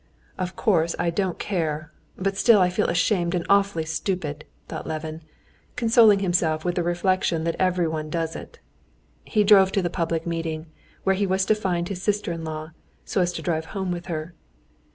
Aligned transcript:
"Of 0.39 0.55
course 0.55 0.95
I 0.97 1.11
don't 1.11 1.37
care, 1.37 1.91
but 2.17 2.35
still 2.35 2.59
I 2.59 2.71
feel 2.71 2.87
ashamed 2.89 3.35
and 3.35 3.45
awfully 3.47 3.85
stupid," 3.85 4.45
thought 4.67 4.87
Levin, 4.87 5.21
consoling 5.75 6.21
himself 6.21 6.65
with 6.65 6.73
the 6.73 6.81
reflection 6.81 7.43
that 7.43 7.55
everyone 7.59 8.09
does 8.09 8.35
it. 8.35 8.57
He 9.25 9.43
drove 9.43 9.71
to 9.73 9.81
the 9.83 9.91
public 9.91 10.25
meeting, 10.25 10.65
where 11.03 11.13
he 11.15 11.27
was 11.27 11.45
to 11.45 11.53
find 11.53 11.87
his 11.87 12.01
sister 12.01 12.31
in 12.31 12.43
law, 12.43 12.71
so 13.05 13.21
as 13.21 13.31
to 13.33 13.43
drive 13.43 13.65
home 13.77 13.91
with 13.91 14.07
her. 14.07 14.33